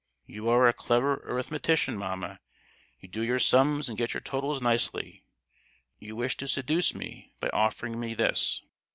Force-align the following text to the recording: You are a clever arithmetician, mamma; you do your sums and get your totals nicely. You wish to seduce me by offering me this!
You 0.25 0.49
are 0.49 0.67
a 0.67 0.73
clever 0.73 1.17
arithmetician, 1.29 1.95
mamma; 1.95 2.39
you 3.01 3.07
do 3.07 3.21
your 3.21 3.37
sums 3.37 3.87
and 3.87 3.95
get 3.95 4.15
your 4.15 4.21
totals 4.21 4.59
nicely. 4.59 5.25
You 5.99 6.15
wish 6.15 6.35
to 6.37 6.47
seduce 6.47 6.95
me 6.95 7.33
by 7.39 7.49
offering 7.49 7.99
me 7.99 8.15
this! 8.15 8.63